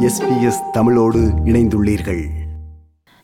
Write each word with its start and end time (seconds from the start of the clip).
SBS 0.00 0.70
தமிழோடு 0.72 1.20
இணைந்துள்ளீர்கள். 1.44 2.24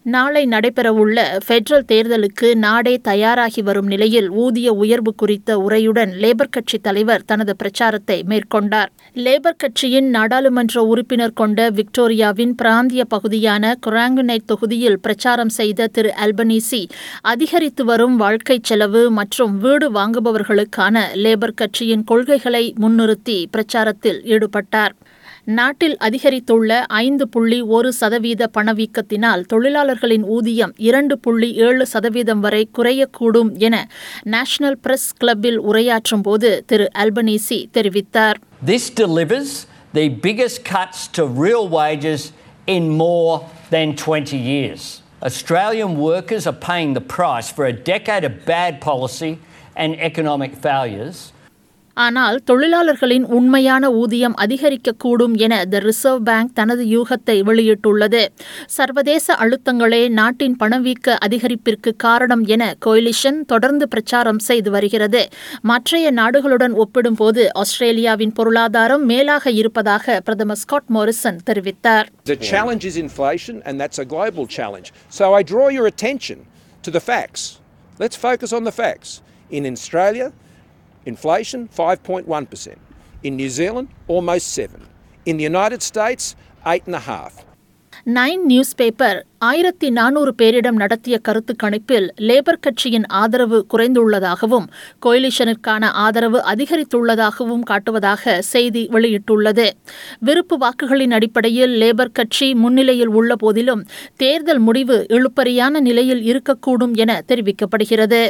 நாளை 0.03 0.47
நடைபெறவுள்ள 0.47 1.41
ஃபெடரல் 1.49 1.85
தேர்தலுக்கு 1.93 2.55
நாடே 2.55 3.01
தயாராகி 3.03 3.63
வரும் 3.63 3.87
நிலையில் 3.87 4.31
ஊதிய 4.31 4.73
உயர்வு 4.73 5.15
குறித்த 5.15 5.59
உரையுடன் 5.59 6.11
லேபர் 6.21 6.51
கட்சி 6.51 6.79
தலைவர் 6.79 7.25
தனது 7.25 7.57
பிரச்சாரத்தை 7.57 8.25
மேற்கொண்டார். 8.29 8.87
லேபர் 9.15 9.57
கட்சியின் 9.57 10.11
நாடாளுமன்ற 10.11 10.83
உறுப்பினர் 10.83 11.33
கொண்ட 11.33 11.71
விக்டோரியாவின் 11.71 12.51
பிராந்திய 12.51 13.05
பகுதியான 13.05 13.79
குராங்குனை 13.87 14.39
தொகுதியில் 14.47 15.01
பிரச்சாரம் 15.01 15.49
செய்த 15.49 15.87
திரு 15.87 16.15
அல்பனீசி 16.25 16.89
அதிகரித்து 17.21 17.85
வரும் 17.85 18.17
வாழ்க்கை 18.17 18.59
செலவு 18.63 19.11
மற்றும் 19.11 19.59
வீடு 19.59 19.93
வாங்குபவர்களுக்கான 19.93 21.01
லேபர் 21.15 21.55
கட்சியின் 21.55 22.05
கொள்கைகளை 22.05 22.75
முன்னிறுத்தி 22.81 23.47
பிரச்சாரத்தில் 23.57 24.21
ஈடுபட்டார். 24.25 24.91
நாட்டில் 25.47 25.95
அதிகரித்துள்ள 25.99 26.73
ஐந்து 26.99 27.25
புள்ளி 27.29 27.59
ஒரு 27.69 27.89
சதவீத 27.93 28.49
பணவீக்கத்தினால் 28.57 29.43
தொழிலாளர்களின் 29.45 30.27
ஊதியம் 30.29 30.75
இரண்டு 30.81 31.15
புள்ளி 31.19 31.49
ஏழு 31.67 31.85
சதவீதம் 31.87 32.41
வரை 32.41 32.63
குறையக்கூடும் 32.79 33.51
என 33.61 33.77
நேஷனல் 34.35 34.79
பிரஸ் 34.79 35.09
கிளப்பில் 35.17 35.59
உரையாற்றும் 35.63 36.23
போது 36.23 36.51
திரு 36.67 36.87
அல்பனீசி 37.05 37.59
தெரிவித்தார் 37.73 38.39
This 38.67 38.87
delivers 39.03 39.51
the 39.95 40.07
biggest 40.27 40.59
cuts 40.65 41.01
to 41.17 41.23
real 41.45 41.67
wages 41.73 42.23
in 42.69 42.85
more 42.99 43.35
than 43.71 43.89
20 43.97 44.39
years. 44.53 44.83
Australian 45.23 45.93
workers 46.03 46.47
are 46.47 46.59
paying 46.63 46.93
the 46.95 47.07
price 47.11 47.51
for 47.51 47.65
a 47.67 47.77
decade 47.85 48.25
of 48.25 48.45
bad 48.47 48.81
policy 48.83 49.33
and 49.77 49.93
economic 50.03 50.55
failures. 50.59 51.19
ஆனால் 51.97 52.37
தொழிலாளர்களின் 52.45 53.27
உண்மையான 53.31 53.91
ஊதியம் 53.93 54.37
அதிகரிக்கக்கூடும் 54.45 55.35
என 55.39 55.55
த 55.67 55.81
ரிசர்வ் 55.81 56.23
பேங்க் 56.23 56.55
தனது 56.55 56.85
யூகத்தை 56.87 57.37
வெளியிட்டுள்ளது 57.49 58.23
சர்வதேச 58.77 59.37
அழுத்தங்களே 59.45 60.03
நாட்டின் 60.13 60.57
பணவீக்க 60.57 61.17
அதிகரிப்பிற்கு 61.27 61.93
காரணம் 61.97 62.45
என 62.47 62.63
கோயிலிஷன் 62.87 63.41
தொடர்ந்து 63.45 63.89
பிரச்சாரம் 63.89 64.41
செய்து 64.41 64.71
வருகிறது 64.71 65.23
மற்றைய 65.63 66.07
நாடுகளுடன் 66.13 66.77
ஒப்பிடும்போது 66.77 67.45
ஆஸ்திரேலியாவின் 67.63 68.33
பொருளாதாரம் 68.33 69.05
மேலாக 69.05 69.53
இருப்பதாக 69.53 70.21
பிரதமர் 70.21 70.63
ஸ்காட் 70.65 70.91
மோரிசன் 70.97 71.41
தெரிவித்தார் 71.51 72.09
The 72.27 72.39
challenge 72.51 72.85
is 72.85 72.97
inflation, 72.99 73.57
and 73.67 73.75
that's 73.81 73.99
a 73.99 74.07
global 74.07 74.45
challenge. 74.49 74.89
So 75.11 75.25
I 75.33 75.43
draw 75.45 75.67
your 75.71 75.87
attention 75.87 76.39
to 76.85 76.91
the 76.91 77.03
facts. 77.03 77.43
Let's 77.99 78.19
focus 78.19 78.53
on 78.53 78.65
the 78.65 78.75
facts. 78.75 79.11
In 79.51 79.65
Australia, 79.69 80.27
inflation 81.07 81.69
5.1%. 81.77 82.77
In 83.23 83.37
New 83.37 83.51
Zealand, 83.51 83.89
almost 84.09 84.47
7. 84.61 84.81
In 85.27 85.37
the 85.37 85.45
United 85.45 85.83
States, 85.83 86.25
8.5. 86.67 87.49
Nine 88.13 88.43
News 88.47 88.73
paper 88.75 89.19
ஆயிரத்தி 89.43 89.89
நானூறு 89.91 90.31
பேரிடம் 90.35 90.79
நடத்திய 90.81 91.17
கருத்து 91.19 91.53
கணிப்பில் 91.57 92.07
labour 92.21 92.61
கட்சியின் 92.61 93.07
ஆதரவு 93.13 93.59
குறைந்துள்ளதாகவும் 93.73 94.67
கோயிலிஷனிற்கான 95.03 95.91
ஆதரவு 96.05 96.39
அதிகரித்துள்ளதாகவும் 96.53 97.65
காட்டுவதாக 97.71 98.39
செய்தி 98.51 98.83
வெளியிட்டுள்ளது 98.93 99.67
விருப்பு 100.21 100.57
வாக்குகளின் 100.59 101.15
அடிப்படையில் 101.19 101.75
லேபர் 101.83 102.13
கட்சி 102.13 102.49
முன்னிலையில் 102.55 103.13
உள்ள 103.13 103.35
போதிலும் 103.37 103.85
தேர்தல் 104.17 104.63
முடிவு 104.69 104.99
இழுப்பறியான 105.11 105.81
நிலையில் 105.81 106.25
இருக்கக்கூடும் 106.33 106.97
என 106.97 107.21
தெரிவிக்கப்படுகிறது 107.29 108.23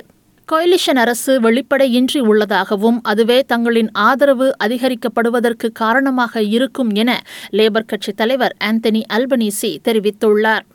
கோயிலிஷன் 0.49 0.99
அரசு 1.01 1.33
வெளிப்படையின்றி 1.45 2.19
உள்ளதாகவும் 2.31 2.99
அதுவே 3.11 3.39
தங்களின் 3.51 3.89
ஆதரவு 4.09 4.47
அதிகரிக்கப்படுவதற்கு 4.65 5.67
காரணமாக 5.81 6.43
இருக்கும் 6.55 6.91
என 7.03 7.11
லேபர் 7.57 7.89
கட்சி 7.91 8.13
தலைவர் 8.21 8.55
ஆந்தனி 8.69 9.03
அல்பனீசி 9.17 9.71
தெரிவித்துள்ளார் 9.87 10.65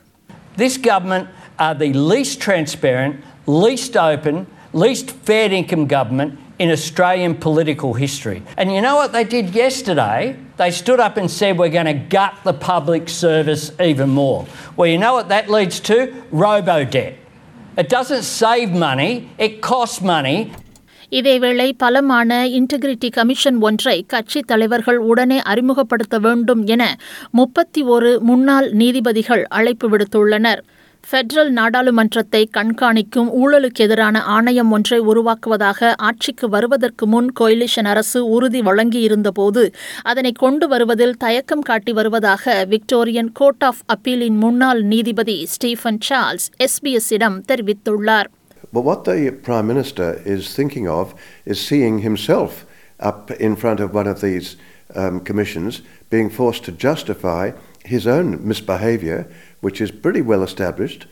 This 0.56 0.74
government 0.90 1.26
are 1.58 1.74
the 1.74 1.90
least 2.10 2.34
transparent, 2.46 3.12
least 3.62 3.94
open, 4.10 4.34
least 4.74 5.10
fair 5.28 5.48
income 5.60 5.86
government 5.88 6.32
in 6.58 6.70
Australian 6.70 7.34
political 7.38 7.94
history. 7.94 8.38
And 8.58 8.72
you 8.72 8.80
know 8.80 8.96
what 8.96 9.12
they 9.12 9.24
did 9.26 9.54
yesterday? 9.54 10.18
They 10.56 10.70
stood 10.72 11.00
up 11.00 11.16
and 11.16 11.30
said, 11.30 11.58
We're 11.58 11.70
going 11.70 11.92
to 11.92 12.00
gut 12.10 12.34
the 12.44 12.56
public 12.66 13.08
service 13.24 13.64
even 13.80 14.10
more. 14.22 14.40
Well, 14.76 14.86
you 14.86 14.98
know 14.98 15.14
what 15.14 15.28
that 15.28 15.48
leads 15.50 15.80
to? 15.82 15.96
Robo 16.42 16.78
debt. 16.86 17.14
It 17.77 17.89
doesn't 17.89 18.23
save 18.23 18.71
money, 18.73 19.11
it 19.37 19.61
costs 19.61 20.01
money. 20.03 20.37
இதேவேளை 21.11 21.67
பலமான 21.77 22.47
integrity 22.49 23.09
commission 23.09 23.59
ஒன்றை 23.61 24.03
கட்சி 24.07 24.39
தலைவர்கள் 24.41 24.97
உடனே 24.97 25.37
அறிமுகப்படுத்த 25.41 26.19
வேண்டும் 26.19 26.63
என 26.65 26.83
முப்பத்தி 27.31 27.81
ஒரு 27.87 28.09
முன்னாள் 28.21 28.71
நீதிபதிகள் 28.71 29.43
அழைப்பு 29.49 29.89
விடுத்துள்ளனர் 29.89 30.61
ஃபெடரல் 31.06 31.50
நாடாளுமன்றத்தை 31.50 32.40
கண்காணிக்கும் 32.56 33.30
ஊழலுக்கு 33.40 33.80
எதிரான 33.84 34.16
ஆணையம் 34.34 34.70
ஒன்றை 34.72 34.98
உருவாக்குவதாக 35.10 35.90
ஆட்சிக்கு 36.08 36.46
வருவதற்கு 36.48 37.06
முன் 37.06 37.30
கோயிலிஷன் 37.40 37.88
அரசு 37.92 38.20
உறுதி 38.36 38.60
வழங்கியிருந்தபோது 38.62 39.64
அதனை 40.02 40.32
கொண்டு 40.42 40.68
வருவதில் 40.68 41.16
தயக்கம் 41.16 41.64
காட்டி 41.70 41.92
வருவதாக 41.92 42.54
விக்டோரியன் 42.70 43.32
கோர்ட் 43.32 43.66
ஆஃப் 43.70 43.82
அப்பீலின் 43.86 44.38
முன்னாள் 44.44 44.82
நீதிபதி 44.84 45.36
ஸ்டீஃபன் 45.54 46.00
சார்ல்ஸ் 46.10 46.48
எஸ்பிஎஸ்ஸிடம் 46.66 47.38
தெரிவித்துள்ளார் 47.50 48.30
But 48.72 48.84
what 48.84 49.00
the 49.04 49.16
Prime 49.46 49.66
Minister 49.66 50.06
is 50.26 50.54
thinking 50.54 50.86
of 50.90 51.06
is 51.46 51.58
seeing 51.60 51.98
himself 52.00 52.52
up 53.00 53.30
in 53.38 53.54
front 53.56 53.80
of 53.80 53.88
one 53.92 54.06
of 54.06 54.20
these 54.20 54.48
um, 54.94 55.20
commissions, 55.20 55.72
being 56.12 56.30
forced 56.30 56.64
to 56.64 56.72
justify 56.80 57.44
his 57.84 58.06
own 58.06 58.28
misbehaviour, 58.44 59.18
which 59.63 59.81
is 59.81 59.91
pretty 60.03 60.23
well 60.23 60.43
established. 60.43 61.03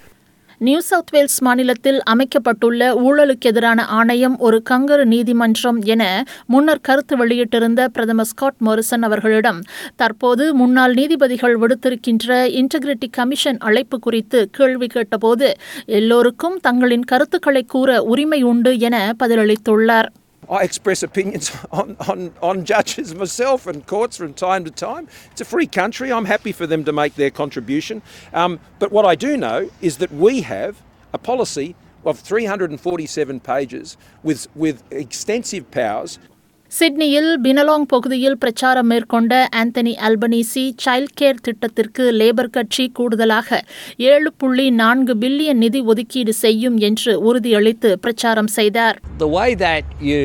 New 0.61 0.81
South 0.81 1.11
Wales 1.11 1.37
மாநிலத்தில் 1.41 1.97
அமைக்கப்பட்டுள்ள 2.03 2.81
ஊழலுக்கு 3.01 3.47
எதிரான 3.47 3.85
ஆணையம் 3.85 4.37
ஒரு 4.37 4.61
கங்கரு 4.69 5.05
நீதிமன்றம் 5.05 5.79
என 5.85 6.03
முன்னர் 6.45 6.81
கருத்து 6.81 7.15
வெளியிட்டிருந்த 7.17 7.87
பிரதமர் 7.87 8.25
ஸ்காட் 8.25 8.59
மோரிசன் 8.59 9.03
அவர்களிடம் 9.03 9.59
தற்போது 9.95 10.45
முன்னாள் 10.53 10.93
நீதிபதிகள் 10.93 11.55
விடுத்திருக்கின்ற 11.57 12.29
இன்டெகிரிட்டி 12.55 13.09
கமிஷன் 13.11 13.59
அழைப்பு 13.59 13.99
குறித்து 13.99 14.41
கேள்வி 14.51 14.87
கேட்டபோது 14.87 15.49
எல்லோருக்கும் 15.93 16.59
தங்களின் 16.59 17.03
கருத்துக்களை 17.03 17.63
கூற 17.65 18.01
உரிமை 18.03 18.43
உண்டு 18.43 18.73
என 18.79 18.97
பதிலளித்துள்ளார் 19.23 20.09
I 20.49 20.63
express 20.63 21.03
opinions 21.03 21.51
on, 21.71 21.97
on, 22.07 22.33
on 22.41 22.65
judges 22.65 23.13
myself 23.15 23.67
and 23.67 23.85
courts 23.85 24.17
from 24.17 24.33
time 24.33 24.65
to 24.65 24.71
time. 24.71 25.07
It's 25.31 25.41
a 25.41 25.45
free 25.45 25.67
country. 25.67 26.11
I'm 26.11 26.25
happy 26.25 26.51
for 26.51 26.67
them 26.67 26.83
to 26.85 26.91
make 26.91 27.15
their 27.15 27.31
contribution. 27.31 28.01
Um, 28.33 28.59
but 28.79 28.91
what 28.91 29.05
I 29.05 29.15
do 29.15 29.37
know 29.37 29.69
is 29.81 29.97
that 29.97 30.11
we 30.11 30.41
have 30.41 30.81
a 31.13 31.17
policy 31.17 31.75
of 32.05 32.19
347 32.19 33.39
pages 33.39 33.97
with, 34.21 34.47
with 34.55 34.83
extensive 34.91 35.71
powers 35.71 36.19
சிட்னியில் 36.71 37.29
பினலாங் 37.43 37.85
பகுதியில் 37.85 38.37
பிரச்சாரம் 38.37 38.87
மேற்கொண்ட 38.91 39.33
Anthony 39.59 39.93
Albanese 40.07 40.63
child 40.85 41.13
care 41.19 41.41
திட்டத்திற்கு 41.41 42.05
Labor 42.11 42.49
கட்சி 42.49 42.85
கூடுதலாக 42.89 43.59
ஏழு 44.05 44.29
புள்ளி 44.37 44.65
நான்கு 44.79 45.13
பில்லியன் 45.15 45.61
நிதி 45.63 45.81
ஒதுக்கீடு 45.85 46.33
செய்யும் 46.41 46.77
என்று 46.87 47.13
உறுதியளித்து 47.27 47.91
பிரச்சாரம் 47.97 48.51
செய்தார் 48.57 48.97
The 49.19 49.29
way 49.37 49.49
that 49.57 49.85
you 50.01 50.21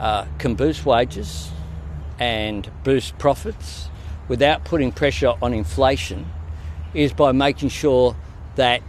uh, 0.00 0.22
can 0.42 0.54
boost 0.54 0.82
wages 0.84 1.30
and 2.32 2.62
boost 2.84 3.12
profits 3.18 3.68
without 4.28 4.60
putting 4.70 4.92
pressure 4.92 5.34
on 5.40 5.52
inflation 5.54 6.20
is 6.96 7.12
by 7.14 7.30
making 7.44 7.72
sure 7.80 8.06
that 8.56 8.80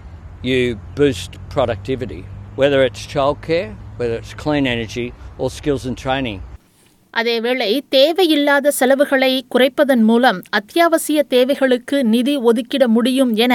you 0.43 0.59
boost 0.95 1.31
productivity, 1.49 2.21
whether 2.55 2.79
it's 2.83 3.05
childcare, 3.07 3.69
whether 3.98 4.16
it's 4.16 4.34
clean 4.36 4.66
energy, 4.68 5.06
or 5.38 5.48
skills 5.50 5.84
and 5.86 5.98
training. 5.98 6.40
அதேவேளை 7.14 7.68
தேவையில்லாத 7.88 8.70
செலவுகளை 8.70 9.30
குறைப்பதன் 9.54 10.02
மூலம் 10.02 10.38
அத்தியாவசிய 10.50 11.22
தேவைகளுக்கு 11.28 12.04
நிதி 12.04 12.34
ஒதுக்கிட 12.42 12.84
முடியும் 12.88 13.32
என 13.36 13.54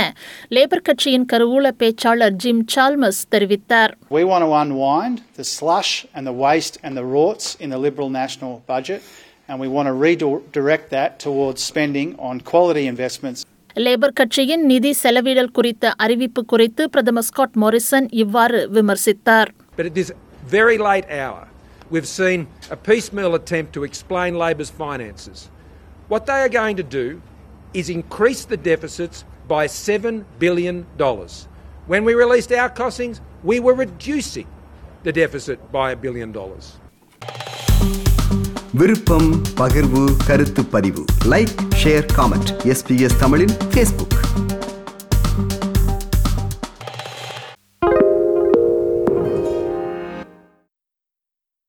லேபர் 0.51 0.81
கட்சியின் 0.81 1.25
கருவூல 1.25 1.71
பேச்சாளர் 1.81 2.37
ஜிம் 2.43 2.63
சால்மஸ் 2.73 3.21
தெரிவித்தார் 3.29 3.93
We 4.11 4.23
want 4.23 4.45
to 4.47 4.53
unwind 4.61 5.17
the 5.35 5.47
slush 5.55 5.91
and 6.15 6.25
the 6.27 6.35
waste 6.45 6.77
and 6.83 6.95
the 6.95 7.05
rorts 7.15 7.47
in 7.59 7.69
the 7.69 7.81
Liberal 7.87 8.11
national 8.21 8.53
budget, 8.67 9.01
and 9.49 9.57
we 9.59 9.69
want 9.75 9.87
to 9.87 9.95
redirect 10.05 10.87
that 10.89 11.11
towards 11.25 11.59
spending 11.63 12.09
on 12.21 12.35
quality 12.51 12.85
investments. 12.93 13.41
Labor 13.75 14.13
கட்சியின் 14.13 14.63
நிதி 14.65 14.91
செலவிடல் 15.03 15.51
குறித்த 15.51 15.93
அறிவிப்பு 15.97 16.41
குறித்து 16.45 16.83
பிரதமர் 16.89 17.27
ஸ்காட் 17.27 17.59
மோரிசன் 17.63 18.09
இவ்வாறு 18.23 18.61
விமர்சித்தார் 18.73 19.51
But 19.77 19.85
at 19.85 19.95
this 19.95 20.09
very 20.45 20.77
late 20.77 21.09
hour, 21.09 21.47
we've 21.89 22.07
seen 22.07 22.47
a 22.69 22.75
piecemeal 22.75 23.35
attempt 23.35 23.73
to 23.73 23.83
explain 23.83 24.35
Labor's 24.37 24.69
finances. 24.69 25.49
What 26.07 26.25
they 26.25 26.39
are 26.41 26.49
going 26.49 26.77
to 26.77 26.83
do 26.83 27.21
is 27.73 27.89
increase 27.89 28.45
the 28.45 28.57
deficits 28.57 29.25
by 29.47 29.67
$7 29.67 30.25
billion. 30.39 30.85
When 31.87 32.03
we 32.03 32.13
released 32.13 32.51
our 32.51 32.69
costings, 32.69 33.19
we 33.43 33.59
were 33.59 33.73
reducing 33.73 34.47
the 35.03 35.11
deficit 35.11 35.71
by 35.71 35.91
a 35.91 35.95
billion 35.95 36.31
dollars. 36.31 36.65
விருப்பம் 38.79 39.29
பகிர்வு 39.59 40.01
கருத்து 40.27 40.63
பதிவு 40.65 41.03
like 41.25 41.53
share 41.81 42.05
comment 42.17 42.51
SBS 42.73 43.17
தமிழின் 43.19 43.55
Facebook 43.71 44.15